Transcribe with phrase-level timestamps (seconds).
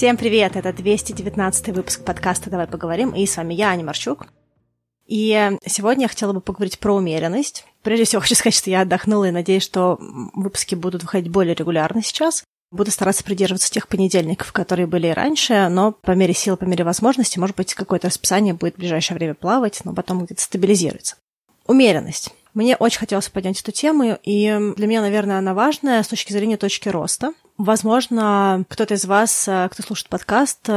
[0.00, 0.56] Всем привет!
[0.56, 4.28] Это 219 выпуск подкаста «Давай поговорим», и с вами я, Аня Марчук.
[5.06, 7.66] И сегодня я хотела бы поговорить про умеренность.
[7.82, 12.02] Прежде всего хочу сказать, что я отдохнула и надеюсь, что выпуски будут выходить более регулярно
[12.02, 12.44] сейчас.
[12.70, 16.82] Буду стараться придерживаться тех понедельников, которые были и раньше, но по мере сил, по мере
[16.82, 21.16] возможности, может быть, какое-то расписание будет в ближайшее время плавать, но потом где-то стабилизируется.
[21.66, 22.32] Умеренность.
[22.54, 26.56] Мне очень хотелось поднять эту тему, и для меня, наверное, она важная с точки зрения
[26.56, 27.32] точки роста.
[27.58, 30.68] Возможно, кто-то из вас, кто слушает подкаст,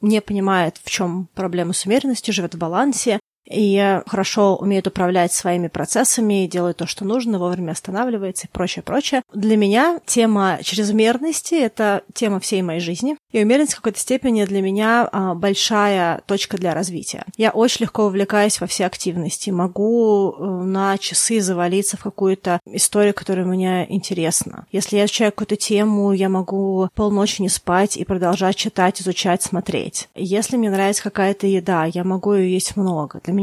[0.00, 3.20] не понимает, в чем проблема с умеренностью, живет в балансе,
[3.52, 9.22] и хорошо умеет управлять своими процессами, делает то, что нужно, вовремя останавливается и прочее, прочее.
[9.32, 13.16] Для меня тема чрезмерности— это тема всей моей жизни.
[13.30, 17.24] И умеренность в какой-то степени для меня а, большая точка для развития.
[17.36, 19.50] Я очень легко увлекаюсь во все активности.
[19.50, 24.66] Могу э, на часы завалиться в какую-то историю, которая мне интересна.
[24.72, 30.08] Если я изучаю какую-то тему, я могу полночи не спать и продолжать читать, изучать, смотреть.
[30.14, 33.20] Если мне нравится какая-то еда, я могу ее есть много.
[33.24, 33.41] Для меня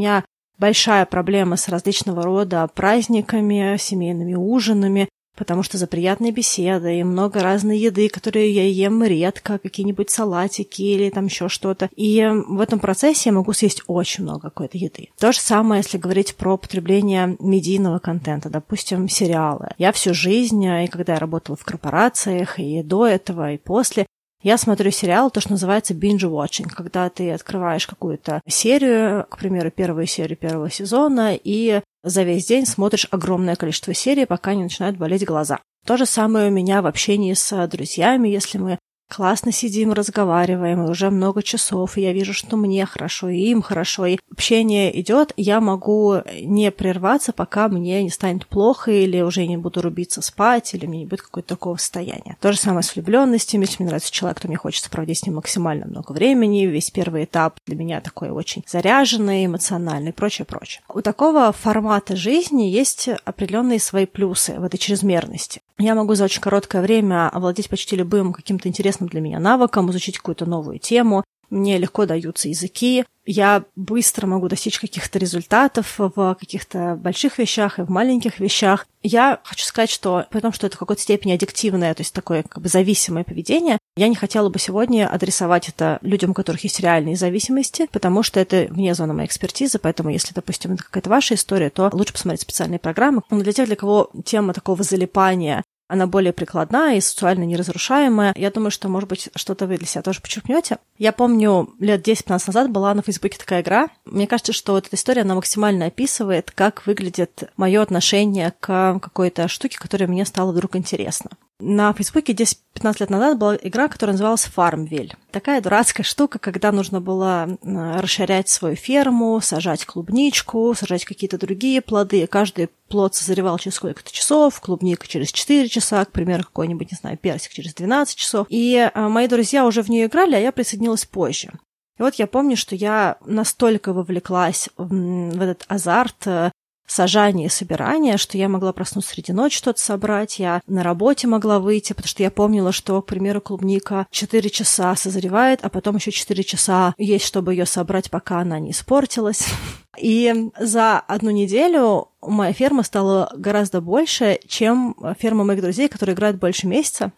[0.58, 7.39] большая проблема с различного рода праздниками, семейными ужинами, потому что за приятные беседы и много
[7.39, 11.89] разной еды, которые я ем редко, какие-нибудь салатики или там еще что-то.
[11.95, 15.09] И в этом процессе я могу съесть очень много какой-то еды.
[15.17, 19.69] То же самое, если говорить про потребление медийного контента, допустим, сериалы.
[19.78, 24.06] Я всю жизнь, и когда я работала в корпорациях, и до этого, и после,
[24.42, 30.06] я смотрю сериал, то, что называется binge-watching, когда ты открываешь какую-то серию, к примеру, первую
[30.06, 35.26] серию первого сезона, и за весь день смотришь огромное количество серий, пока не начинают болеть
[35.26, 35.59] глаза.
[35.86, 38.80] То же самое у меня в общении с друзьями, если мы
[39.10, 44.06] классно сидим, разговариваем, уже много часов, и я вижу, что мне хорошо, и им хорошо,
[44.06, 49.58] и общение идет, я могу не прерваться, пока мне не станет плохо, или уже не
[49.58, 52.38] буду рубиться спать, или мне не будет какого-то такого состояния.
[52.40, 55.36] То же самое с влюбленностями, если мне нравится человек, то мне хочется проводить с ним
[55.36, 60.81] максимально много времени, весь первый этап для меня такой очень заряженный, эмоциональный, прочее, прочее.
[60.88, 65.62] У такого формата жизни есть определенные свои плюсы в этой чрезмерности.
[65.79, 70.17] Я могу за очень короткое время овладеть почти любым каким-то интересным для меня навыком, изучить
[70.17, 71.23] какую-то новую тему.
[71.50, 77.84] Мне легко даются языки, я быстро могу достичь каких-то результатов в каких-то больших вещах и
[77.84, 78.88] в маленьких вещах.
[79.03, 82.63] Я хочу сказать, что потому что это в какой-то степени аддиктивное, то есть такое как
[82.63, 87.18] бы зависимое поведение, я не хотела бы сегодня адресовать это людям, у которых есть реальные
[87.18, 91.69] зависимости, потому что это вне зоны моей экспертизы, поэтому если, допустим, это какая-то ваша история,
[91.69, 93.22] то лучше посмотреть специальные программы.
[93.29, 98.33] Но для тех, для кого тема такого залипания она более прикладная и социально неразрушаемая.
[98.38, 100.77] Я думаю, что, может быть, что-то вы для себя тоже подчеркнете.
[100.97, 103.89] Я помню, лет 10-15 назад была на Фейсбуке такая игра.
[104.05, 109.47] Мне кажется, что вот эта история, она максимально описывает, как выглядит мое отношение к какой-то
[109.47, 111.31] штуке, которая мне стала вдруг интересна.
[111.62, 115.16] На Фейсбуке 10-15 лет назад была игра, которая называлась Farmville.
[115.31, 122.25] Такая дурацкая штука, когда нужно было расширять свою ферму, сажать клубничку, сажать какие-то другие плоды.
[122.28, 127.18] Каждый плод созревал через сколько-то часов, клубника через 4 часа, к примеру, какой-нибудь, не знаю,
[127.18, 128.48] персик через 12 часов.
[128.50, 131.52] И а, мои друзья уже в нее играли, а я присоединилась позже.
[131.98, 136.53] И вот я помню, что я настолько вовлеклась в этот азарт
[136.91, 141.59] сажания и собирания, что я могла проснуться среди ночи что-то собрать, я на работе могла
[141.59, 146.11] выйти, потому что я помнила, что, к примеру, клубника 4 часа созревает, а потом еще
[146.11, 149.45] 4 часа есть, чтобы ее собрать, пока она не испортилась.
[149.97, 156.38] И за одну неделю моя ферма стала гораздо больше, чем ферма моих друзей, которые играют
[156.38, 157.11] больше месяца.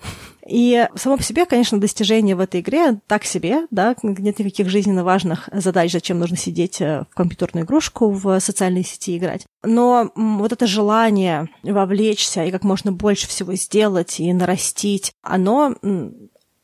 [0.48, 5.04] И само по себе, конечно, достижение в этой игре так себе, да, нет никаких жизненно
[5.04, 9.46] важных задач, зачем нужно сидеть э, в компьютерную игрушку в социальной сети играть.
[9.64, 15.76] Но вот это желание вовлечься и как можно больше всего сделать и нарастить, оно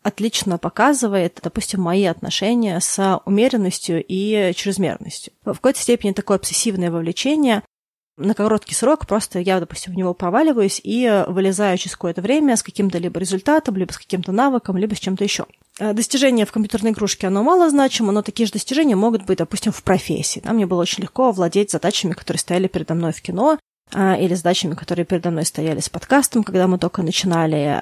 [0.07, 5.33] отлично показывает, допустим, мои отношения с умеренностью и чрезмерностью.
[5.43, 7.61] В какой-то степени такое обсессивное вовлечение
[8.17, 12.63] на короткий срок просто я, допустим, в него проваливаюсь и вылезаю через какое-то время с
[12.63, 15.45] каким-то либо результатом, либо с каким-то навыком, либо с чем-то еще.
[15.79, 19.71] Э, достижения в компьютерной игрушке, оно мало значимо, но такие же достижения могут быть, допустим,
[19.71, 20.41] в профессии.
[20.43, 23.59] Да, мне было очень легко владеть задачами, которые стояли передо мной в кино,
[23.93, 27.79] а, или задачами, которые передо мной стояли с подкастом, когда мы только начинали.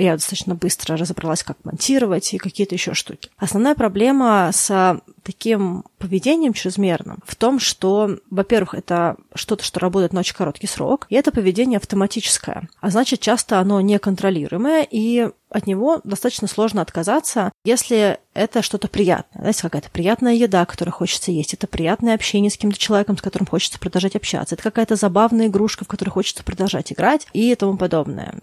[0.00, 3.28] Я достаточно быстро разобралась, как монтировать и какие-то еще штуки.
[3.36, 10.20] Основная проблема с таким поведением чрезмерным в том, что, во-первых, это что-то, что работает на
[10.20, 16.00] очень короткий срок, и это поведение автоматическое, а значит, часто оно неконтролируемое, и от него
[16.04, 19.42] достаточно сложно отказаться, если это что-то приятное.
[19.42, 23.46] Знаете, какая-то приятная еда, которую хочется есть, это приятное общение с каким-то человеком, с которым
[23.46, 28.40] хочется продолжать общаться, это какая-то забавная игрушка, в которой хочется продолжать играть и тому подобное.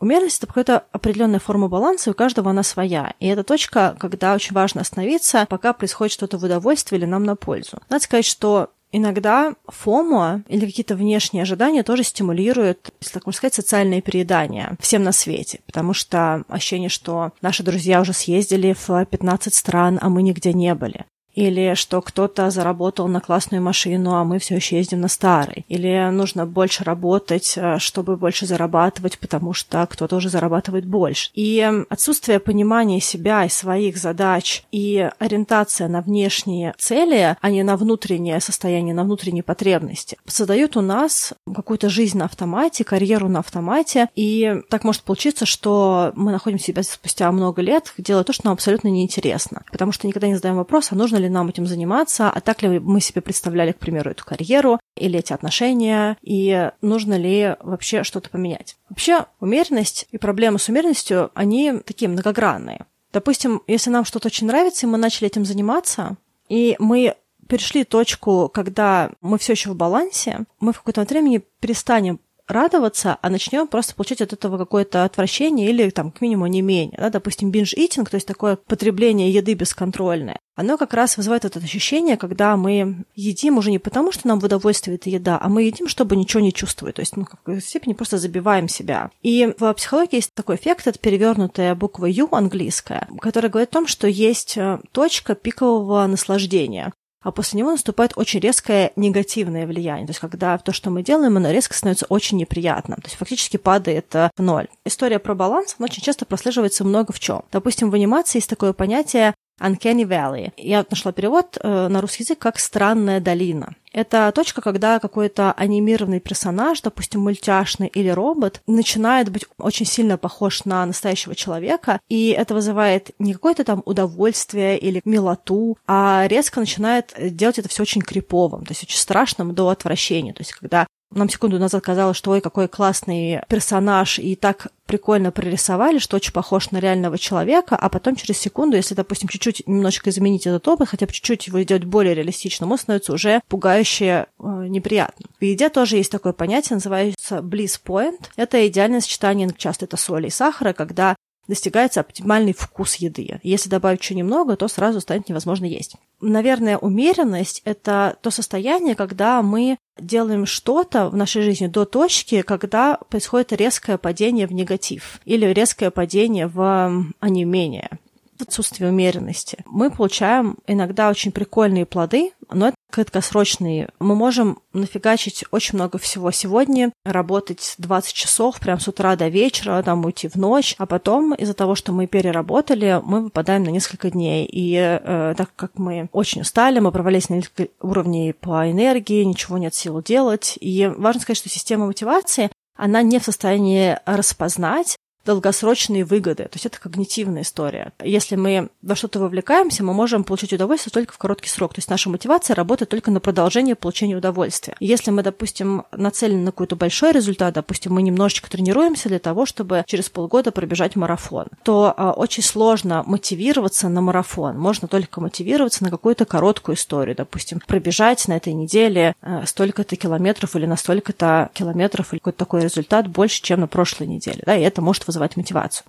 [0.00, 3.14] Умеренность— это какая-то определенная форма баланса, и у каждого она своя.
[3.20, 7.36] И это точка, когда очень важно остановиться, пока происходит что-то в удовольствие или нам на
[7.36, 7.78] пользу.
[7.88, 13.54] Надо сказать, что Иногда фомо или какие-то внешние ожидания тоже стимулируют, если так можно сказать,
[13.54, 19.54] социальное переедание всем на свете, потому что ощущение, что наши друзья уже съездили в 15
[19.54, 21.06] стран, а мы нигде не были
[21.40, 26.10] или что кто-то заработал на классную машину, а мы все еще ездим на старой, или
[26.10, 31.30] нужно больше работать, э, чтобы больше зарабатывать, потому что кто-то уже зарабатывает больше.
[31.34, 37.76] И отсутствие понимания себя и своих задач и ориентация на внешние цели, а не на
[37.76, 44.08] внутреннее состояние, на внутренние потребности, создают у нас какую-то жизнь на автомате, карьеру на автомате,
[44.14, 48.54] и так может получиться, что мы находим себя спустя много лет, делая то, что нам
[48.54, 52.40] абсолютно неинтересно, потому что никогда не задаем вопрос, а нужно ли нам этим заниматься, а
[52.40, 57.56] так ли мы себе представляли, к примеру, эту карьеру или эти отношения, и нужно ли
[57.60, 58.76] вообще что-то поменять.
[58.88, 62.86] Вообще, умеренность и проблемы с умеренностью, они такие многогранные.
[63.12, 66.16] Допустим, если нам что-то очень нравится, и мы начали этим заниматься,
[66.48, 67.16] и мы
[67.48, 73.30] перешли точку, когда мы все еще в балансе, мы в какое-то времени перестанем радоваться, а
[73.30, 76.96] начнем просто получать от этого какое-то отвращение или, там, к минимуму, не менее.
[76.98, 77.10] Да?
[77.10, 82.56] Допустим, бинж-итинг, то есть такое потребление еды бесконтрольное, оно как раз вызывает это ощущение, когда
[82.56, 86.16] мы едим уже не потому, что нам в удовольствие эта еда, а мы едим, чтобы
[86.16, 86.96] ничего не чувствовать.
[86.96, 89.10] То есть, ну, в какой-то степени просто забиваем себя.
[89.22, 93.86] И в психологии есть такой эффект, это перевернутая буква U английская, которая говорит о том,
[93.86, 96.92] что есть э, точка пикового наслаждения
[97.22, 100.06] а после него наступает очень резкое негативное влияние.
[100.06, 102.96] То есть, когда то, что мы делаем, оно резко становится очень неприятным.
[103.00, 104.68] То есть, фактически падает в ноль.
[104.86, 107.42] История про баланс, очень часто прослеживается много в чем.
[107.52, 110.52] Допустим, в анимации есть такое понятие Uncanny Valley.
[110.56, 113.74] Я нашла перевод э, на русский язык как «странная долина».
[113.92, 120.64] Это точка, когда какой-то анимированный персонаж, допустим, мультяшный или робот, начинает быть очень сильно похож
[120.64, 127.14] на настоящего человека, и это вызывает не какое-то там удовольствие или милоту, а резко начинает
[127.18, 130.32] делать это все очень криповым, то есть очень страшным до отвращения.
[130.32, 135.30] То есть когда нам секунду назад казалось, что ой, какой классный персонаж, и так прикольно
[135.30, 140.10] прорисовали, что очень похож на реального человека, а потом через секунду, если, допустим, чуть-чуть немножечко
[140.10, 144.66] изменить этот опыт, хотя бы чуть-чуть его сделать более реалистичным, он становится уже пугающе э,
[144.68, 145.30] неприятным.
[145.38, 148.20] В еде тоже есть такое понятие, называется bliss point.
[148.36, 151.16] Это идеальное сочетание, часто это соли и сахара, когда
[151.50, 153.40] достигается оптимальный вкус еды.
[153.42, 155.96] Если добавить еще немного, то сразу станет невозможно есть.
[156.20, 162.98] Наверное, умеренность— это то состояние, когда мы делаем что-то в нашей жизни до точки, когда
[163.10, 167.98] происходит резкое падение в негатив или резкое падение в онемение
[168.42, 169.58] отсутствие умеренности.
[169.66, 173.90] Мы получаем иногда очень прикольные плоды, но это краткосрочные.
[174.00, 179.82] Мы можем нафигачить очень много всего сегодня, работать 20 часов прям с утра до вечера,
[179.82, 184.10] там уйти в ночь, а потом из-за того, что мы переработали, мы выпадаем на несколько
[184.10, 184.48] дней.
[184.50, 189.58] И э, так как мы очень устали, мы провалились на несколько уровней по энергии, ничего
[189.58, 190.58] нет сил делать.
[190.60, 196.44] И важно сказать, что система мотивации она не в состоянии распознать долгосрочные выгоды.
[196.44, 197.92] То есть это когнитивная история.
[198.02, 201.74] Если мы во что-то вовлекаемся, мы можем получить удовольствие только в короткий срок.
[201.74, 204.76] То есть наша мотивация работает только на продолжение получения удовольствия.
[204.80, 209.84] Если мы, допустим, нацелены на какой-то большой результат, допустим, мы немножечко тренируемся для того, чтобы
[209.86, 214.58] через полгода пробежать марафон, то а, очень сложно мотивироваться на марафон.
[214.58, 217.16] Можно только мотивироваться на какую-то короткую историю.
[217.16, 222.62] Допустим, пробежать на этой неделе а, столько-то километров или на столько-то километров или какой-то такой
[222.62, 224.42] результат больше, чем на прошлой неделе.
[224.46, 225.86] Да, и это может вызывать мотивацию.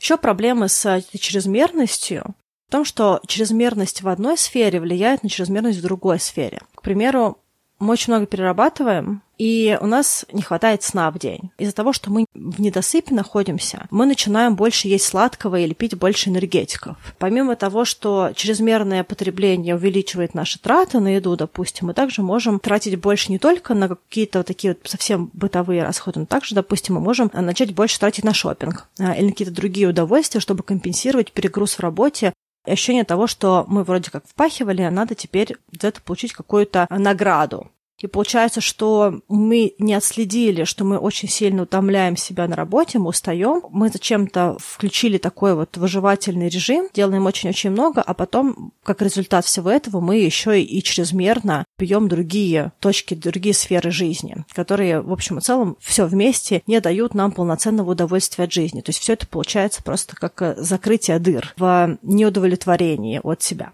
[0.00, 2.34] Еще проблемы с чрезмерностью
[2.68, 6.62] в том, что чрезмерность в одной сфере влияет на чрезмерность в другой сфере.
[6.74, 7.38] К примеру,
[7.80, 11.50] мы очень много перерабатываем, и у нас не хватает сна в день.
[11.56, 16.28] Из-за того, что мы в недосыпе находимся, мы начинаем больше есть сладкого или пить больше
[16.28, 16.98] энергетиков.
[17.18, 23.00] Помимо того, что чрезмерное потребление увеличивает наши траты на еду, допустим, мы также можем тратить
[23.00, 27.00] больше не только на какие-то вот такие вот совсем бытовые расходы, но также, допустим, мы
[27.00, 31.76] можем начать больше тратить на шопинг а, или на какие-то другие удовольствия, чтобы компенсировать перегруз
[31.76, 32.34] в работе
[32.70, 37.70] ощущение того, что мы вроде как впахивали, а надо теперь за это получить какую-то награду.
[38.00, 43.08] И получается, что мы не отследили, что мы очень сильно утомляем себя на работе, мы
[43.08, 43.62] устаем.
[43.70, 49.70] Мы зачем-то включили такой вот выживательный режим, делаем очень-очень много, а потом, как результат всего
[49.70, 55.40] этого, мы еще и чрезмерно пьем другие точки, другие сферы жизни, которые, в общем и
[55.42, 58.80] целом, все вместе не дают нам полноценного удовольствия от жизни.
[58.80, 63.72] То есть все это получается просто как закрытие дыр в неудовлетворении от себя.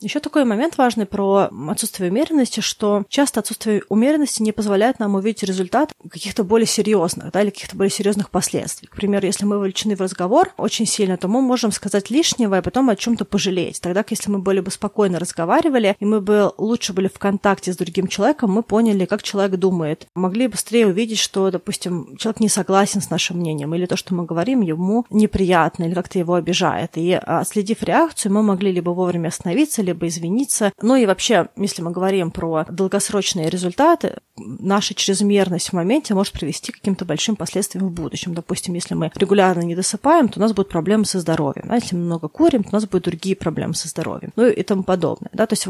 [0.00, 5.42] Еще такой момент важный про отсутствие умеренности, что часто отсутствие умеренности не позволяет нам увидеть
[5.42, 8.86] результат каких-то более серьезных, да, или каких-то более серьезных последствий.
[8.86, 12.62] К примеру, если мы вовлечены в разговор очень сильно, то мы можем сказать лишнего и
[12.62, 13.80] потом о чем-то пожалеть.
[13.80, 17.76] Тогда, если мы более бы спокойно разговаривали, и мы бы лучше были в контакте с
[17.76, 20.06] другим человеком, мы поняли, как человек думает.
[20.14, 24.24] Могли быстрее увидеть, что, допустим, человек не согласен с нашим мнением, или то, что мы
[24.24, 26.92] говорим, ему неприятно, или как-то его обижает.
[26.94, 30.72] И отследив реакцию, мы могли либо вовремя остановиться, либо извиниться.
[30.80, 36.72] Ну и вообще, если мы говорим про долгосрочные результаты, наша чрезмерность в моменте может привести
[36.72, 38.34] к каким-то большим последствиям в будущем.
[38.34, 41.66] Допустим, если мы регулярно не досыпаем, то у нас будут проблемы со здоровьем.
[41.70, 44.32] А если мы много курим, то у нас будут другие проблемы со здоровьем.
[44.36, 45.30] Ну и тому подобное.
[45.32, 45.46] Да?
[45.46, 45.66] То есть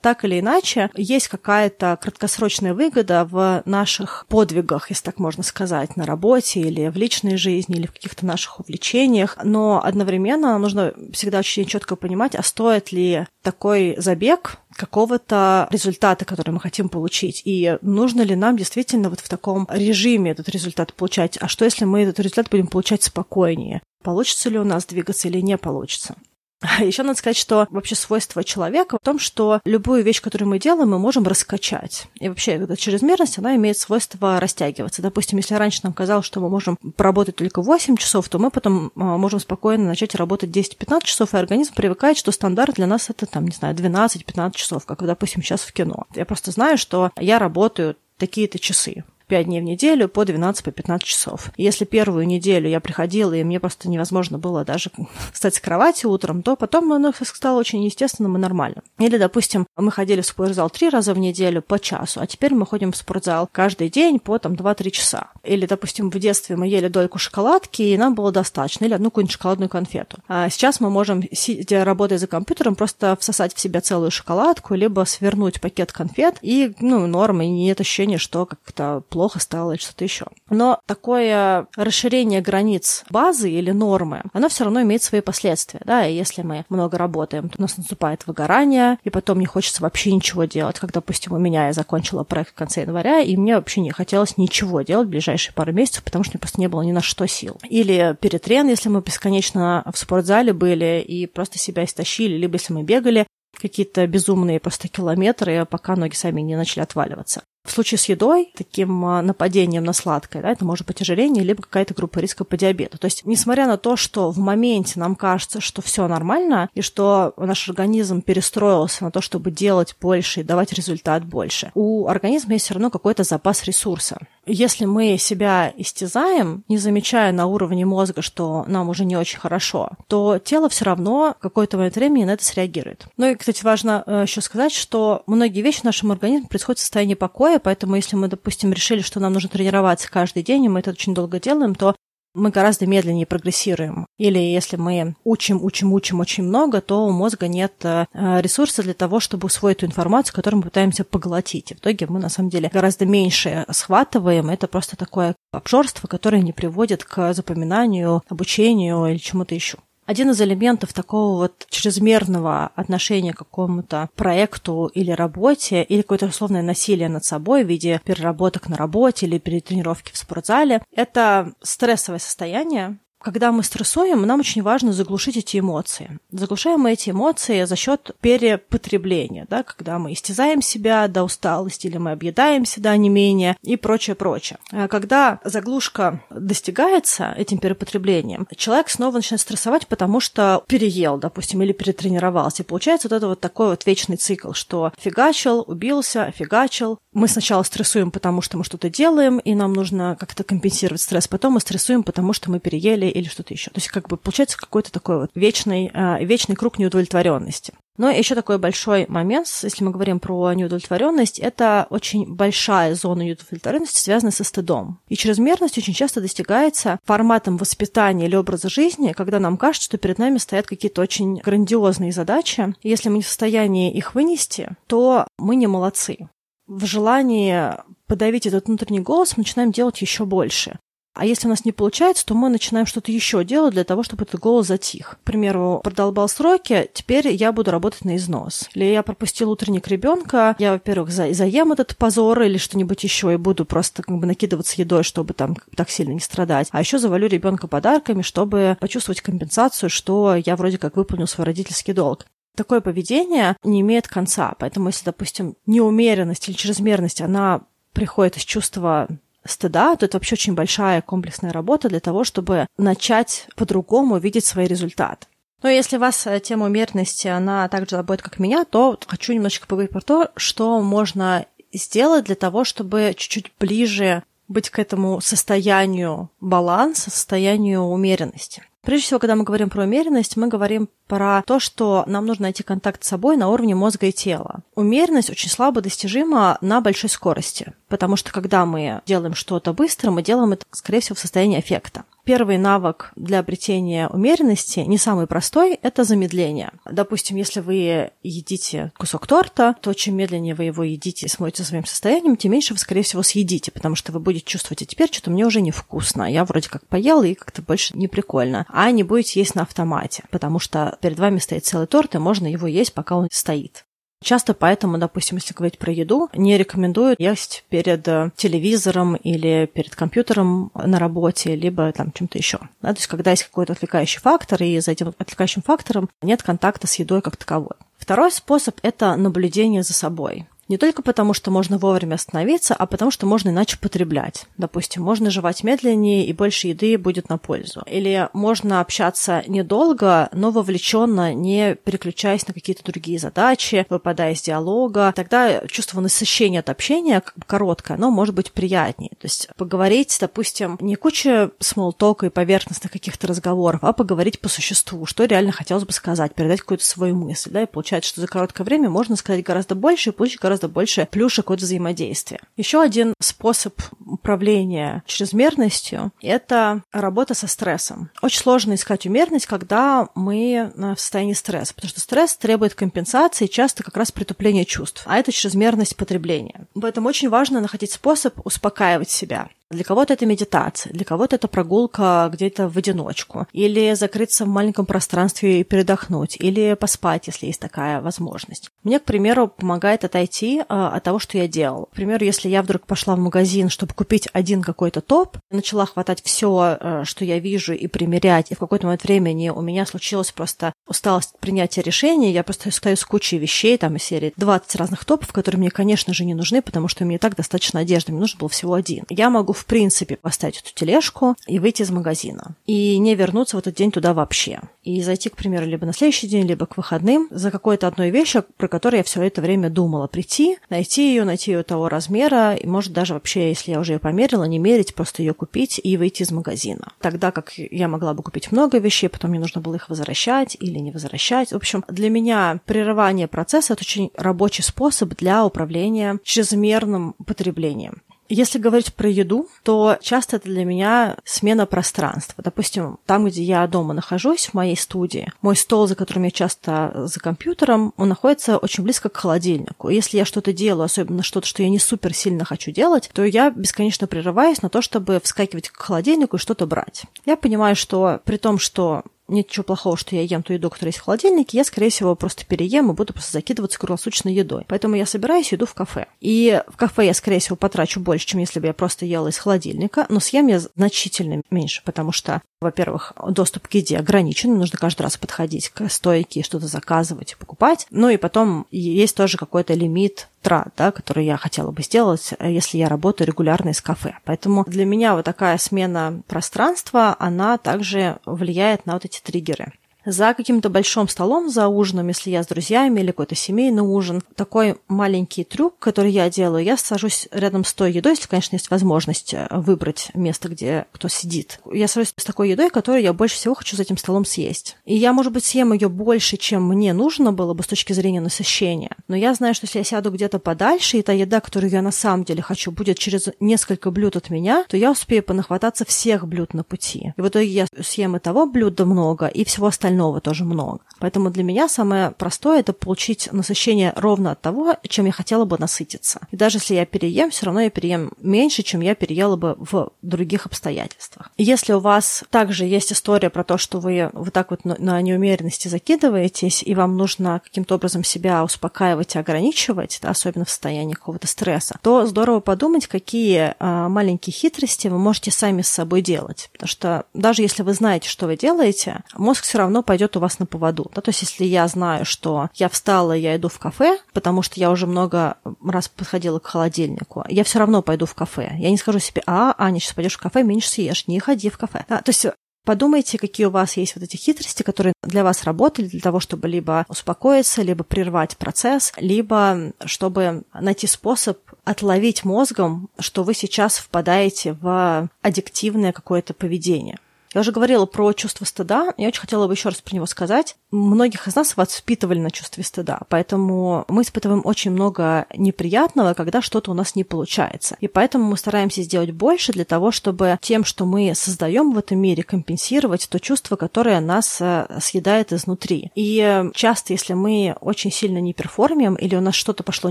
[0.00, 6.06] так или иначе, есть какая-то краткосрочная выгода в наших подвигах, если так можно сказать, на
[6.06, 11.66] работе или в личной жизни, или в каких-то наших увлечениях, но одновременно нужно всегда очень
[11.66, 17.42] четко понимать, а стоит ли такой забег какого-то результата, который мы хотим получить.
[17.44, 21.38] И нужно ли нам действительно вот в таком режиме этот результат получать?
[21.40, 23.80] А что, если мы этот результат будем получать спокойнее?
[24.02, 26.16] Получится ли у нас двигаться или не получится?
[26.80, 30.90] Еще надо сказать, что вообще свойство человека в том, что любую вещь, которую мы делаем,
[30.90, 32.06] мы можем раскачать.
[32.20, 35.02] И вообще эта чрезмерность, она имеет свойство растягиваться.
[35.02, 38.92] Допустим, если раньше нам казалось, что мы можем поработать только 8 часов, то мы потом
[38.96, 43.26] а, можем спокойно начать работать 10-15 часов, и организм привыкает, что стандарт для нас это,
[43.26, 46.06] там, не знаю, 12-15 часов, как, допустим, сейчас в кино.
[46.14, 49.04] Я просто знаю, что я работаю такие-то часы.
[49.34, 51.50] 5 дней в неделю по 12, по 15 часов.
[51.56, 54.92] если первую неделю я приходила, и мне просто невозможно было даже
[55.32, 58.84] встать с кровати утром, то потом оно стало очень естественным и нормальным.
[59.00, 62.64] Или, допустим, мы ходили в спортзал три раза в неделю по часу, а теперь мы
[62.64, 65.32] ходим в спортзал каждый день по там 2-3 часа.
[65.42, 69.32] Или, допустим, в детстве мы ели дольку шоколадки, и нам было достаточно, или одну какую-нибудь
[69.32, 70.18] шоколадную конфету.
[70.28, 75.04] А сейчас мы можем, сидя, работая за компьютером, просто всосать в себя целую шоколадку, либо
[75.08, 80.04] свернуть пакет конфет, и, ну, норма, и нет ощущения, что как-то плохо стало или что-то
[80.04, 80.26] еще.
[80.50, 85.80] Но такое расширение границ базы или нормы, оно все равно имеет свои последствия.
[85.84, 86.06] Да?
[86.06, 90.12] И если мы много работаем, то у нас наступает выгорание, и потом не хочется вообще
[90.12, 90.78] ничего делать.
[90.78, 94.36] Как, допустим, у меня я закончила проект в конце января, и мне вообще не хотелось
[94.36, 97.26] ничего делать в ближайшие пару месяцев, потому что мне просто не было ни на что
[97.26, 97.58] сил.
[97.68, 102.82] Или перетрен, если мы бесконечно в спортзале были и просто себя истощили, либо если мы
[102.82, 103.26] бегали,
[103.60, 107.42] какие-то безумные просто километры, пока ноги сами не начали отваливаться.
[107.64, 111.62] В случае с едой, таким а, нападением на сладкое, да, это может быть ожирение, либо
[111.62, 112.98] какая-то группа риска по диабету.
[112.98, 117.32] То есть, несмотря на то, что в моменте нам кажется, что все нормально, и что
[117.38, 122.66] наш организм перестроился на то, чтобы делать больше и давать результат больше, у организма есть
[122.66, 124.18] все равно какой-то запас ресурса.
[124.46, 129.90] Если мы себя истязаем, не замечая на уровне мозга, что нам уже не очень хорошо,
[130.08, 133.06] то тело все равно какое-то времени на это среагирует.
[133.16, 136.82] Ну и, кстати, важно э, еще сказать, что многие вещи в нашем организме происходят в
[136.82, 140.80] состоянии покоя, поэтому если мы, допустим, решили, что нам нужно тренироваться каждый день, и мы
[140.80, 141.94] это очень долго делаем, то
[142.34, 144.06] мы гораздо медленнее прогрессируем.
[144.18, 148.94] Или если мы учим, учим, учим очень много, то у мозга нет э, ресурса для
[148.94, 151.70] того, чтобы усвоить ту информацию, которую мы пытаемся поглотить.
[151.70, 154.50] И в итоге мы, на самом деле, гораздо меньше схватываем.
[154.50, 159.78] Это просто такое обжорство, которое не приводит к запоминанию, обучению или чему-то еще.
[160.06, 166.62] Один из элементов такого вот чрезмерного отношения к какому-то проекту или работе, или какое-то условное
[166.62, 172.98] насилие над собой в виде переработок на работе или перетренировки в спортзале, это стрессовое состояние,
[173.24, 176.18] когда мы стрессуем, нам очень важно заглушить эти эмоции.
[176.30, 181.96] Заглушаем мы эти эмоции за счет перепотребления, да, когда мы истязаем себя до усталости или
[181.96, 184.58] мы объедаемся до не менее и прочее, прочее.
[184.70, 191.72] А когда заглушка достигается этим перепотреблением, человек снова начинает стрессовать, потому что переел, допустим, или
[191.72, 192.62] перетренировался.
[192.62, 196.98] И получается вот это вот такой вот вечный цикл, что фигачил, убился, фигачил.
[197.14, 201.26] Мы сначала стрессуем, потому что мы что-то делаем, и нам нужно как-то компенсировать стресс.
[201.26, 203.70] Потом мы стрессуем, потому что мы переели или что-то еще.
[203.70, 207.72] То есть как бы получается какой-то такой вот вечный, э, вечный круг неудовлетворенности.
[207.96, 213.98] Но еще такой большой момент, если мы говорим про неудовлетворенность, это очень большая зона неудовлетворенности,
[213.98, 214.98] связанная со стыдом.
[215.08, 220.18] И чрезмерность очень часто достигается форматом воспитания или образа жизни, когда нам кажется, что перед
[220.18, 222.74] нами стоят какие-то очень грандиозные задачи.
[222.82, 226.28] И если мы не в состоянии их вынести, то мы не молодцы.
[226.66, 227.74] В желании
[228.08, 230.78] подавить этот внутренний голос мы начинаем делать еще больше.
[231.14, 234.24] А если у нас не получается, то мы начинаем что-то еще делать для того, чтобы
[234.24, 235.18] этот голос затих.
[235.22, 238.68] К примеру, продолбал сроки, теперь я буду работать на износ.
[238.74, 243.36] Или я пропустил утренник ребенка, я, во-первых, за заем этот позор или что-нибудь еще и
[243.36, 246.68] буду просто как бы накидываться едой, чтобы там так сильно не страдать.
[246.72, 251.94] А еще завалю ребенка подарками, чтобы почувствовать компенсацию, что я вроде как выполнил свой родительский
[251.94, 252.26] долг.
[252.56, 259.08] Такое поведение не имеет конца, поэтому если, допустим, неумеренность или чрезмерность, она приходит из чувства
[259.44, 264.66] стыда, то это вообще очень большая комплексная работа для того, чтобы начать по-другому видеть свои
[264.66, 265.26] результаты.
[265.62, 269.66] Но если вас э, тема умеренности, она так же заботит, как меня, то хочу немножечко
[269.66, 276.30] поговорить про то, что можно сделать для того, чтобы чуть-чуть ближе быть к этому состоянию
[276.40, 278.62] баланса, состоянию умеренности.
[278.84, 282.62] Прежде всего, когда мы говорим про умеренность, мы говорим про то, что нам нужно найти
[282.62, 284.60] контакт с собой на уровне мозга и тела.
[284.74, 290.22] Умеренность очень слабо достижима на большой скорости, потому что когда мы делаем что-то быстро, мы
[290.22, 292.04] делаем это, скорее всего, в состоянии эффекта.
[292.24, 296.72] Первый навык для обретения умеренности, не самый простой, это замедление.
[296.90, 301.84] Допустим, если вы едите кусок торта, то чем медленнее вы его едите и смотрите своим
[301.84, 305.30] состоянием, тем меньше вы, скорее всего, съедите, потому что вы будете чувствовать, а теперь что-то
[305.30, 306.30] мне уже невкусно.
[306.30, 308.64] Я вроде как поел, и как-то больше не прикольно.
[308.68, 312.46] А не будете есть на автомате, потому что перед вами стоит целый торт, и можно
[312.46, 313.84] его есть, пока он стоит.
[314.22, 319.94] Часто поэтому, допустим, если говорить про еду, не рекомендую есть перед э, телевизором или перед
[319.94, 322.58] компьютером на работе, либо там чем-то еще.
[322.80, 326.86] Да, то есть когда есть какой-то отвлекающий фактор, и за этим отвлекающим фактором нет контакта
[326.86, 327.76] с едой как таковой.
[327.98, 330.46] Второй способ– это наблюдение за собой.
[330.68, 334.46] Не только потому, что можно вовремя остановиться, а потому, что можно иначе потреблять.
[334.56, 337.82] Допустим, можно жевать медленнее, и больше еды будет на пользу.
[337.86, 345.12] Или можно общаться недолго, но вовлеченно, не переключаясь на какие-то другие задачи, выпадая из диалога.
[345.14, 349.10] Тогда чувство насыщения от общения короткое, но может быть приятнее.
[349.10, 355.06] То есть поговорить, допустим, не куча смолтока и поверхностных каких-то разговоров, а поговорить по существу,
[355.06, 357.50] что реально хотелось бы сказать, передать какую-то свою мысль.
[357.50, 357.62] Да?
[357.62, 361.08] И получается, что за короткое время можно сказать гораздо больше и получить гораздо гораздо больше
[361.10, 362.38] плюшек от взаимодействия.
[362.56, 363.74] Еще один способ
[364.06, 368.10] управления чрезмерностью– это работа со стрессом.
[368.22, 373.82] Очень сложно искать умеренность, когда мы в состоянии стресса, потому что стресс требует компенсации, часто
[373.82, 376.66] как раз притупления чувств, а это чрезмерность потребления.
[376.80, 379.48] Поэтому очень важно находить способ успокаивать себя.
[379.74, 384.86] Для кого-то это медитация, для кого-то это прогулка где-то в одиночку, или закрыться в маленьком
[384.86, 388.70] пространстве и передохнуть, или поспать, если есть такая возможность.
[388.84, 391.86] Мне, к примеру, помогает отойти э, от того, что я делал.
[391.86, 396.22] К примеру, если я вдруг пошла в магазин, чтобы купить один какой-то топ, начала хватать
[396.22, 400.30] все, э, что я вижу, и примерять, и в какой-то момент времени у меня случилось
[400.30, 405.04] просто усталость принятия решения, я просто стою с кучей вещей, там из серии 20 разных
[405.04, 408.38] топов, которые мне, конечно же, не нужны, потому что мне так достаточно одежды, мне нужен
[408.38, 409.04] был всего один.
[409.08, 412.56] Я могу в принципе поставить эту тележку и выйти из магазина.
[412.66, 414.60] И не вернуться в этот день туда вообще.
[414.82, 418.44] И зайти, к примеру, либо на следующий день, либо к выходным за какой-то одной вещью,
[418.56, 420.06] про которую я все это время думала.
[420.06, 423.98] Прийти, найти ее, найти ее того размера, и может даже вообще, если я уже ее
[423.98, 426.92] померила, не мерить, просто ее купить и выйти из магазина.
[427.00, 430.78] Тогда как я могла бы купить много вещей, потом мне нужно было их возвращать или
[430.78, 431.52] не возвращать.
[431.52, 438.02] В общем, для меня прерывание процесса– это очень рабочий способ для управления чрезмерным потреблением.
[438.28, 442.42] Если говорить про еду, то часто это для меня смена пространства.
[442.42, 447.06] Допустим, там, где я дома нахожусь, в моей студии, мой стол, за которым я часто
[447.06, 449.88] за компьютером, он находится очень близко к холодильнику.
[449.90, 453.50] Если я что-то делаю, особенно что-то, что я не супер сильно хочу делать, то я
[453.50, 457.04] бесконечно прерываюсь на то, чтобы вскакивать к холодильнику и что-то брать.
[457.26, 460.90] Я понимаю, что при том, что нет ничего плохого, что я ем ту еду, которая
[460.90, 464.64] есть в холодильнике, я, скорее всего, просто переем и буду просто закидываться круглосуточной едой.
[464.68, 466.06] Поэтому я собираюсь иду в кафе.
[466.20, 469.38] И в кафе я, скорее всего, потрачу больше, чем если бы я просто ела из
[469.38, 475.02] холодильника, но съем я значительно меньше, потому что во-первых, доступ к еде ограничен, нужно каждый
[475.02, 477.86] раз подходить к стойке, что-то заказывать и покупать.
[477.90, 482.78] Ну и потом есть тоже какой-то лимит трат, да, который я хотела бы сделать, если
[482.78, 484.14] я работаю регулярно из кафе.
[484.24, 489.72] Поэтому для меня вот такая смена пространства, она также влияет на вот эти триггеры
[490.04, 494.76] за каким-то большим столом, за ужином, если я с друзьями или какой-то семейный ужин, такой
[494.88, 499.34] маленький трюк, который я делаю, я сажусь рядом с той едой, если, конечно, есть возможность
[499.34, 501.60] э, выбрать место, где кто сидит.
[501.72, 504.76] Я сажусь с такой едой, которую я больше всего хочу за этим столом съесть.
[504.84, 508.20] И я, может быть, съем ее больше, чем мне нужно было бы с точки зрения
[508.20, 508.96] насыщения.
[509.08, 511.92] Но я знаю, что если я сяду где-то подальше, и та еда, которую я на
[511.92, 516.54] самом деле хочу, будет через несколько блюд от меня, то я успею понахвататься всех блюд
[516.54, 517.12] на пути.
[517.16, 520.80] И в итоге я съем и того блюда много, и всего остального остального тоже много.
[520.98, 525.56] Поэтому для меня самое простое это получить насыщение ровно от того, чем я хотела бы
[525.58, 526.20] насытиться.
[526.30, 529.90] И даже если я переем, все равно я переем меньше, чем я переела бы в
[530.02, 531.30] других обстоятельствах.
[531.36, 535.68] Если у вас также есть история про то, что вы вот так вот на неумеренности
[535.68, 541.26] закидываетесь, и вам нужно каким-то образом себя успокаивать и ограничивать, да, особенно в состоянии какого-то
[541.26, 546.48] стресса, то здорово подумать, какие а, маленькие хитрости вы можете сами с собой делать.
[546.52, 550.38] Потому что даже если вы знаете, что вы делаете, мозг все равно пойдет у вас
[550.38, 550.90] на поводу.
[550.94, 551.00] Да?
[551.00, 554.70] То есть, если я знаю, что я встала, я иду в кафе, потому что я
[554.70, 558.52] уже много раз подходила к холодильнику, я все равно пойду в кафе.
[558.58, 561.58] Я не скажу себе, а, Аня, сейчас пойдешь в кафе, меньше съешь, не ходи в
[561.58, 561.84] кафе.
[561.88, 561.98] Да?
[562.02, 562.26] То есть
[562.64, 566.48] Подумайте, какие у вас есть вот эти хитрости, которые для вас работали для того, чтобы
[566.48, 574.54] либо успокоиться, либо прервать процесс, либо чтобы найти способ отловить мозгом, что вы сейчас впадаете
[574.54, 576.98] в аддиктивное какое-то поведение.
[577.34, 580.56] Я уже говорила про чувство стыда, я очень хотела бы еще раз про него сказать.
[580.70, 586.70] Многих из нас воспитывали на чувстве стыда, поэтому мы испытываем очень много неприятного, когда что-то
[586.70, 587.76] у нас не получается.
[587.80, 591.98] И поэтому мы стараемся сделать больше для того, чтобы тем, что мы создаем в этом
[591.98, 595.90] мире, компенсировать то чувство, которое нас э, съедает изнутри.
[595.96, 599.90] И часто, если мы очень сильно не перформим, или у нас что-то пошло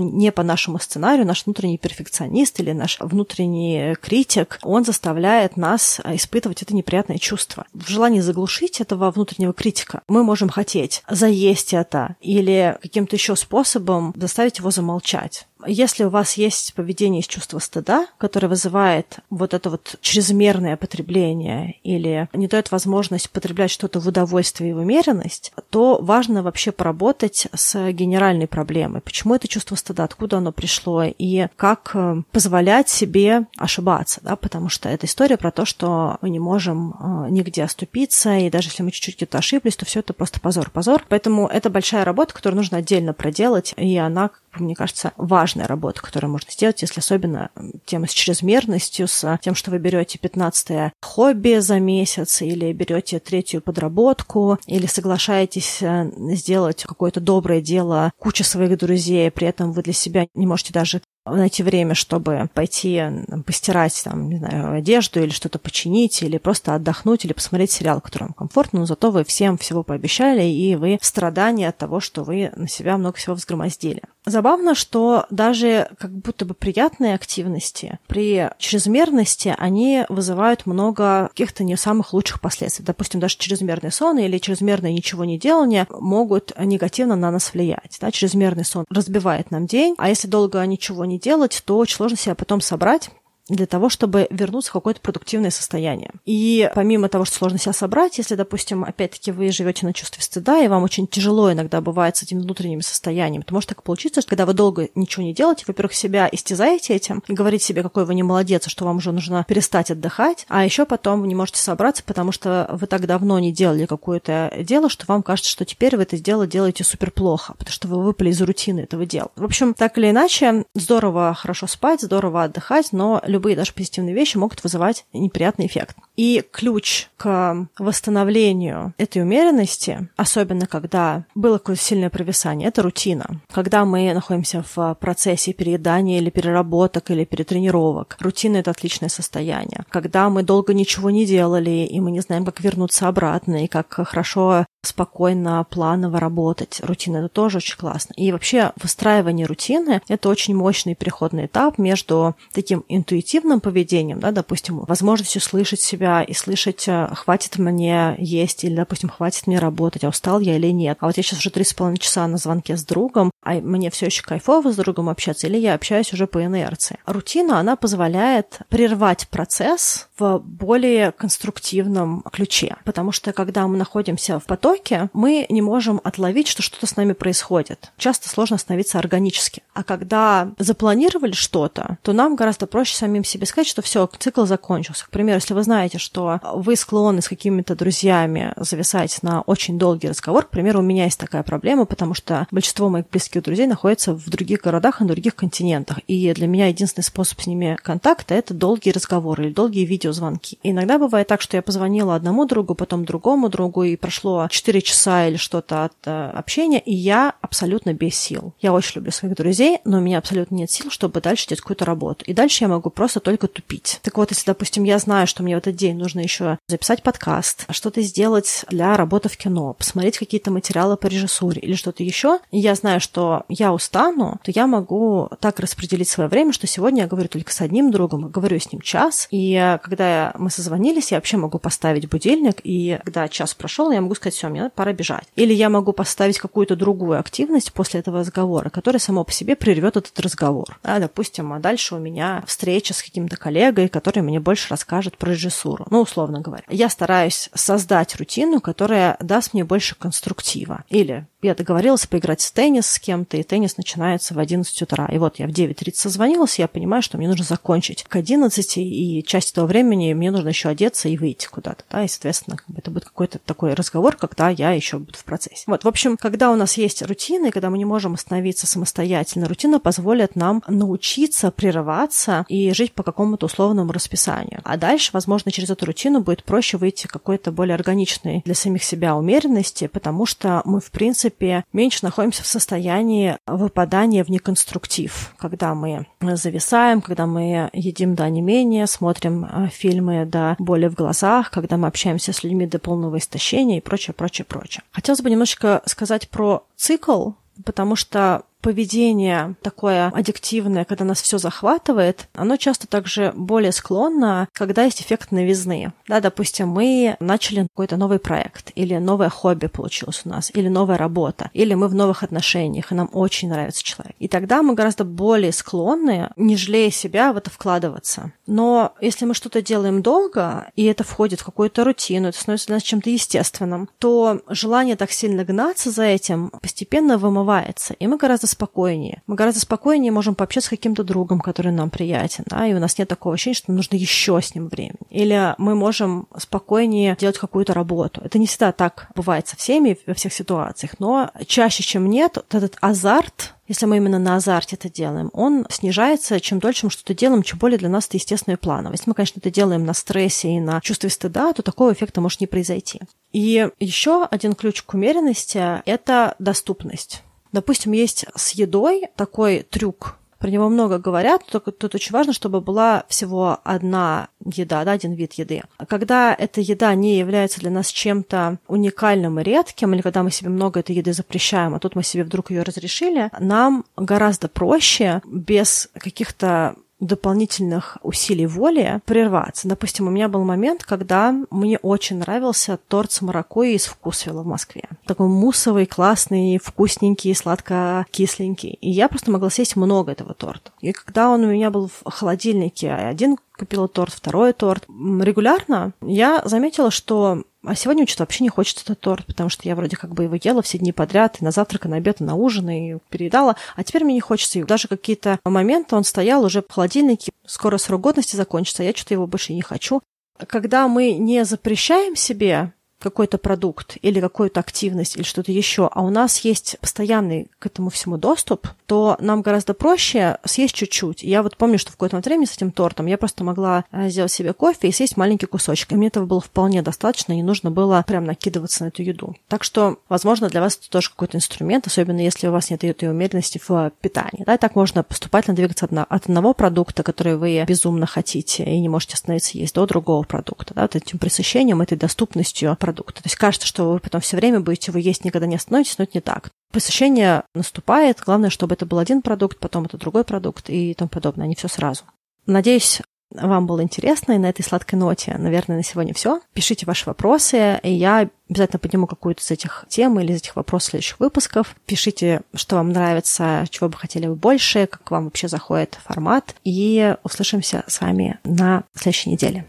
[0.00, 6.62] не по нашему сценарию, наш внутренний перфекционист или наш внутренний критик, он заставляет нас испытывать
[6.62, 7.66] это неприятное чувство чувство.
[7.72, 14.14] В желании заглушить этого внутреннего критика мы можем хотеть заесть это или каким-то еще способом
[14.16, 15.48] заставить его замолчать.
[15.66, 21.78] Если у вас есть поведение из чувства стыда, которое вызывает вот это вот чрезмерное потребление
[21.82, 27.48] или не дает возможность потреблять что-то в удовольствие и в умеренность, то важно вообще поработать
[27.54, 29.00] с генеральной проблемой.
[29.00, 34.68] Почему это чувство стыда, откуда оно пришло и как э, позволять себе ошибаться, да, потому
[34.68, 38.82] что это история про то, что мы не можем э, нигде оступиться, и даже если
[38.82, 41.04] мы чуть-чуть где-то ошиблись, то все это просто позор, позор.
[41.08, 46.30] Поэтому это большая работа, которую нужно отдельно проделать, и она мне кажется, важная работа, которую
[46.30, 47.50] можно сделать, если особенно
[47.84, 53.60] тема с чрезмерностью, с тем, что вы берете 15 хобби за месяц, или берете третью
[53.60, 59.92] подработку, или соглашаетесь э, сделать какое-то доброе дело куча своих друзей, при этом вы для
[59.92, 63.02] себя не можете даже найти время, чтобы пойти
[63.46, 68.24] постирать, там, не знаю, одежду или что-то починить, или просто отдохнуть, или посмотреть сериал, который
[68.24, 72.24] вам комфортно, но зато вы всем всего пообещали, и вы в страдании от того, что
[72.24, 74.02] вы на себя много всего взгромоздили.
[74.26, 81.76] Забавно, что даже как будто бы приятные активности при чрезмерности, они вызывают много каких-то не
[81.76, 82.84] самых лучших последствий.
[82.84, 87.98] Допустим, даже чрезмерный сон или чрезмерное ничего не делание могут негативно на нас влиять.
[88.00, 88.10] Да?
[88.10, 92.16] Чрезмерный сон разбивает нам день, а если долго ничего не не делать, то очень сложно
[92.16, 93.10] себя потом собрать
[93.48, 96.10] для того, чтобы вернуться в какое-то продуктивное состояние.
[96.24, 100.60] И помимо того, что сложно себя собрать, если, допустим, опять-таки вы живете на чувстве стыда,
[100.60, 104.30] и вам очень тяжело иногда бывает с этими внутренними состояниями, то может так получиться, что
[104.30, 108.14] когда вы долго ничего не делаете, во-первых, себя истязаете этим и говорите себе, какой вы
[108.14, 112.02] не молодец, что вам уже нужно перестать отдыхать, а еще потом вы не можете собраться,
[112.04, 116.02] потому что вы так давно не делали какое-то дело, что вам кажется, что теперь вы
[116.02, 119.28] это дело делаете супер плохо, потому что вы выпали из рутины этого дела.
[119.36, 124.36] В общем, так или иначе, здорово хорошо спать, здорово отдыхать, но любые даже позитивные вещи
[124.36, 125.96] могут вызывать неприятный эффект.
[126.16, 133.40] И ключ к восстановлению этой умеренности, особенно когда было какое-то сильное провисание, это рутина.
[133.52, 139.84] Когда мы находимся в процессе переедания или переработок, или перетренировок, рутина— это отличное состояние.
[139.90, 143.92] Когда мы долго ничего не делали, и мы не знаем, как вернуться обратно, и как
[143.92, 146.80] хорошо спокойно, планово работать.
[146.82, 148.12] Рутина— это тоже очень классно.
[148.16, 153.23] И вообще выстраивание рутины— это очень мощный переходный этап между таким интуитивным
[153.60, 159.46] поведением, да, допустим, возможностью слышать себя и слышать, э, хватит мне есть или, допустим, хватит
[159.46, 160.98] мне работать, а устал я или нет.
[161.00, 163.90] А вот я сейчас уже три с половиной часа на звонке с другом, а мне
[163.90, 166.98] все еще кайфово с другом общаться, или я общаюсь уже по инерции.
[167.06, 174.44] Рутина, она позволяет прервать процесс в более конструктивном ключе, потому что когда мы находимся в
[174.44, 177.92] потоке, мы не можем отловить, что что-то с нами происходит.
[177.96, 179.62] Часто сложно остановиться органически.
[179.74, 185.04] А когда запланировали что-то, то нам гораздо проще самим себе сказать, что все, цикл закончился.
[185.06, 190.08] К примеру, если вы знаете, что вы склонны с какими-то друзьями зависать на очень долгий
[190.08, 194.14] разговор, к примеру, у меня есть такая проблема, потому что большинство моих близких друзей находятся
[194.14, 195.98] в других городах и на других континентах.
[196.06, 200.58] И для меня единственный способ с ними контакта— это долгие разговоры или долгие видеозвонки.
[200.62, 205.26] Иногда бывает так, что я позвонила одному другу, потом другому другу, и прошло 4 часа
[205.26, 208.54] или что-то от э, общения, и я абсолютно без сил.
[208.60, 211.84] Я очень люблю своих друзей, но у меня абсолютно нет сил, чтобы дальше делать какую-то
[211.84, 212.24] работу.
[212.26, 214.00] И дальше я могу просто только тупить.
[214.02, 217.66] Так вот, если, допустим, я знаю, что мне в этот день нужно еще записать подкаст,
[217.70, 222.74] что-то сделать для работы в кино, посмотреть какие-то материалы по режиссуре или что-то еще, я
[222.74, 227.28] знаю, что я устану, то я могу так распределить свое время, что сегодня я говорю
[227.28, 231.58] только с одним другом, говорю с ним час, и когда мы созвонились, я вообще могу
[231.58, 235.24] поставить будильник, и когда час прошел, я могу сказать, все, мне пора бежать.
[235.36, 239.96] Или я могу поставить какую-то другую активность после этого разговора, которая само по себе прервет
[239.96, 240.78] этот разговор.
[240.82, 245.30] Да, допустим, а дальше у меня встреча с каким-то коллегой, который мне больше расскажет про
[245.30, 245.86] режиссуру.
[245.90, 246.64] ну, условно говоря.
[246.68, 250.84] Я стараюсь создать рутину, которая даст мне больше конструктива.
[250.88, 255.06] Или я договорилась поиграть в теннис с кем-то, и теннис начинается в 11 утра.
[255.06, 259.22] И вот я в 9.30 созвонилась, я понимаю, что мне нужно закончить к 11, и
[259.24, 263.04] часть этого времени мне нужно еще одеться и выйти куда-то, да, и, соответственно, это будет
[263.04, 265.64] какой-то такой разговор, когда я еще буду в процессе.
[265.66, 269.46] Вот, в общем, когда у нас есть рутина, и когда мы не можем остановиться самостоятельно,
[269.48, 274.60] рутина позволит нам научиться прерываться и жить по какому-то условному расписанию.
[274.64, 279.14] А дальше, возможно, через эту рутину будет проще выйти какой-то более органичной для самих себя
[279.14, 283.03] умеренности, потому что мы, в принципе, меньше находимся в состоянии
[283.46, 290.56] выпадания в неконструктив, когда мы зависаем, когда мы едим до менее, смотрим э, фильмы до
[290.58, 294.82] боли в глазах, когда мы общаемся с людьми до полного истощения и прочее, прочее, прочее.
[294.92, 297.32] Хотелось бы немножечко сказать про цикл,
[297.64, 304.84] потому что поведение такое аддиктивное, когда нас все захватывает, оно часто также более склонно, когда
[304.84, 305.92] есть эффект новизны.
[306.08, 310.96] Да, допустим, мы начали какой-то новый проект, или новое хобби получилось у нас, или новая
[310.96, 314.16] работа, или мы в новых отношениях, и нам очень нравится человек.
[314.18, 318.32] И тогда мы гораздо более склонны, не жалея себя, в это вкладываться.
[318.46, 322.76] Но если мы что-то делаем долго, и это входит в какую-то рутину, это становится для
[322.76, 328.46] нас чем-то естественным, то желание так сильно гнаться за этим постепенно вымывается, и мы гораздо
[328.54, 329.22] спокойнее.
[329.26, 332.98] Мы гораздо спокойнее можем пообщаться с каким-то другом, который нам приятен, да, и у нас
[332.98, 334.96] нет такого ощущения, что нужно еще с ним времени.
[335.10, 338.20] Или мы можем спокойнее делать какую-то работу.
[338.24, 342.54] Это не всегда так бывает со всеми во всех ситуациях, но чаще, чем нет, вот
[342.54, 347.14] этот азарт если мы именно на азарте это делаем, он снижается, чем дольше мы что-то
[347.14, 348.92] делаем, чем более для нас это естественно и планово.
[348.92, 352.40] Если мы, конечно, это делаем на стрессе и на чувстве стыда, то такого эффекта может
[352.40, 353.00] не произойти.
[353.32, 357.22] И еще один ключ к умеренности– это доступность.
[357.54, 362.60] Допустим, есть с едой такой трюк, про него много говорят, только тут очень важно, чтобы
[362.60, 365.62] была всего одна еда, да, один вид еды.
[365.88, 370.50] Когда эта еда не является для нас чем-то уникальным и редким, или когда мы себе
[370.50, 375.88] много этой еды запрещаем, а тут мы себе вдруг ее разрешили, нам гораздо проще без
[375.94, 379.68] каких-то дополнительных усилий воли прерваться.
[379.68, 384.46] Допустим, у меня был момент, когда мне очень нравился торт с маракуйей из Вкусвилла в
[384.46, 384.88] Москве.
[385.06, 388.78] Такой муссовый, классный, вкусненький, сладко-кисленький.
[388.80, 390.72] И я просто могла съесть много этого торта.
[390.80, 394.84] И когда он у меня был в холодильнике, один купила торт, второй торт.
[394.88, 399.74] Регулярно я заметила, что а сегодня что-то вообще не хочется этот торт, потому что я
[399.74, 402.24] вроде как бы его ела все дни подряд, и на завтрак, и на обед, и
[402.24, 403.56] на ужин, и переедала.
[403.74, 404.58] А теперь мне не хочется.
[404.58, 409.14] И даже какие-то моменты он стоял уже в холодильнике, скоро срок годности закончится, я что-то
[409.14, 410.02] его больше не хочу.
[410.46, 412.72] Когда мы не запрещаем себе
[413.04, 417.90] какой-то продукт или какую-то активность или что-то еще, а у нас есть постоянный к этому
[417.90, 421.22] всему доступ, то нам гораздо проще съесть чуть-чуть.
[421.22, 424.32] Я вот помню, что в какое-то время с этим тортом я просто могла э, сделать
[424.32, 425.92] себе кофе и съесть маленький кусочек.
[425.92, 429.36] И мне этого было вполне достаточно, не нужно было прям накидываться на эту еду.
[429.48, 433.10] Так что, возможно, для вас это тоже какой-то инструмент, особенно если у вас нет этой
[433.10, 434.44] умеренности в питании.
[434.44, 438.88] Да, и так можно поступательно двигаться от одного продукта, который вы безумно хотите и не
[438.88, 440.72] можете остановиться есть, до другого продукта.
[440.74, 443.22] Да, вот этим пресыщением, этой доступностью продукта продукта.
[443.22, 446.04] То есть кажется, что вы потом все время будете его есть, никогда не остановитесь, но
[446.04, 446.50] это не так.
[446.72, 451.46] Посещение наступает, главное, чтобы это был один продукт, потом это другой продукт и тому подобное,
[451.46, 452.04] а не все сразу.
[452.46, 456.40] Надеюсь, вам было интересно, и на этой сладкой ноте, наверное, на сегодня все.
[456.52, 460.90] Пишите ваши вопросы, и я обязательно подниму какую-то из этих тем или из этих вопросов
[460.90, 461.74] следующих выпусков.
[461.86, 467.16] Пишите, что вам нравится, чего бы хотели вы больше, как вам вообще заходит формат, и
[467.24, 469.66] услышимся с вами на следующей неделе.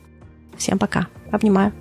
[0.57, 1.07] Всем пока.
[1.31, 1.73] Обнимаю.